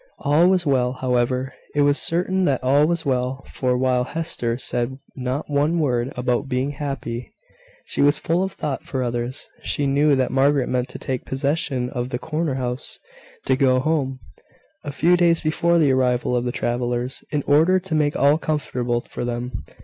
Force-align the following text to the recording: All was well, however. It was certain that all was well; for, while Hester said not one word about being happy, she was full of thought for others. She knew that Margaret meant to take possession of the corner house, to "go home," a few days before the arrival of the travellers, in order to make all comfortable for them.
All 0.17 0.47
was 0.47 0.65
well, 0.65 0.93
however. 0.93 1.53
It 1.75 1.81
was 1.81 1.99
certain 1.99 2.45
that 2.45 2.63
all 2.63 2.87
was 2.87 3.05
well; 3.05 3.45
for, 3.53 3.77
while 3.77 4.03
Hester 4.03 4.57
said 4.57 4.97
not 5.15 5.47
one 5.47 5.77
word 5.77 6.11
about 6.17 6.49
being 6.49 6.71
happy, 6.71 7.31
she 7.85 8.01
was 8.01 8.17
full 8.17 8.41
of 8.41 8.51
thought 8.53 8.83
for 8.83 9.03
others. 9.03 9.47
She 9.61 9.85
knew 9.85 10.15
that 10.15 10.31
Margaret 10.31 10.69
meant 10.69 10.89
to 10.89 10.97
take 10.97 11.23
possession 11.27 11.91
of 11.91 12.09
the 12.09 12.17
corner 12.17 12.55
house, 12.55 12.97
to 13.45 13.55
"go 13.55 13.79
home," 13.79 14.17
a 14.83 14.91
few 14.91 15.15
days 15.15 15.41
before 15.43 15.77
the 15.77 15.91
arrival 15.91 16.35
of 16.35 16.45
the 16.45 16.51
travellers, 16.51 17.23
in 17.29 17.43
order 17.45 17.79
to 17.81 17.93
make 17.93 18.15
all 18.15 18.39
comfortable 18.39 19.01
for 19.01 19.23
them. 19.23 19.51